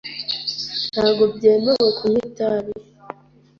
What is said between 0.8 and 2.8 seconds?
Ntabwo byemewe kunywa itabi.